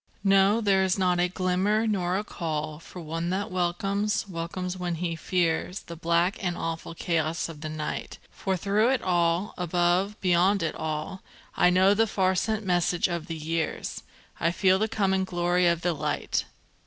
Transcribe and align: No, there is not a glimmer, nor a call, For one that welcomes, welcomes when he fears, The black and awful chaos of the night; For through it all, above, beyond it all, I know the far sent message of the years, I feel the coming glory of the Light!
No, 0.23 0.61
there 0.61 0.83
is 0.83 0.97
not 0.97 1.19
a 1.19 1.27
glimmer, 1.27 1.85
nor 1.85 2.17
a 2.17 2.23
call, 2.23 2.79
For 2.79 2.99
one 2.99 3.29
that 3.29 3.51
welcomes, 3.51 4.27
welcomes 4.27 4.75
when 4.75 4.95
he 4.95 5.15
fears, 5.15 5.81
The 5.81 5.95
black 5.95 6.43
and 6.43 6.57
awful 6.57 6.95
chaos 6.95 7.47
of 7.47 7.61
the 7.61 7.69
night; 7.69 8.17
For 8.31 8.57
through 8.57 8.89
it 8.89 9.03
all, 9.03 9.53
above, 9.59 10.19
beyond 10.19 10.63
it 10.63 10.73
all, 10.73 11.21
I 11.55 11.69
know 11.69 11.93
the 11.93 12.07
far 12.07 12.33
sent 12.33 12.65
message 12.65 13.07
of 13.07 13.27
the 13.27 13.37
years, 13.37 14.01
I 14.39 14.49
feel 14.49 14.79
the 14.79 14.87
coming 14.87 15.23
glory 15.23 15.67
of 15.67 15.81
the 15.81 15.93
Light! 15.93 16.45